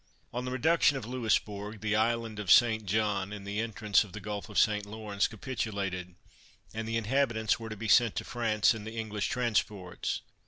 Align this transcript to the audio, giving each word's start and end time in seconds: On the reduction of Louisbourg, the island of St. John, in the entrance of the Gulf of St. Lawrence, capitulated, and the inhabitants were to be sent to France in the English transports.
On 0.33 0.45
the 0.45 0.51
reduction 0.51 0.97
of 0.97 1.05
Louisbourg, 1.05 1.79
the 1.81 1.95
island 1.95 2.39
of 2.39 2.49
St. 2.49 2.87
John, 2.87 3.31
in 3.31 3.43
the 3.43 3.59
entrance 3.59 4.03
of 4.03 4.13
the 4.13 4.19
Gulf 4.19 4.49
of 4.49 4.57
St. 4.57 4.83
Lawrence, 4.87 5.27
capitulated, 5.27 6.15
and 6.73 6.87
the 6.87 6.97
inhabitants 6.97 7.59
were 7.59 7.69
to 7.69 7.77
be 7.77 7.87
sent 7.87 8.15
to 8.15 8.23
France 8.23 8.73
in 8.73 8.83
the 8.83 8.97
English 8.97 9.27
transports. 9.29 10.21